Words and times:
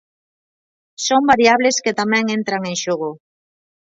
Son 1.05 1.21
variables 1.31 1.77
que 1.83 1.97
tamén 1.99 2.25
entran 2.37 2.61
en 2.71 2.75
xogo. 2.83 3.11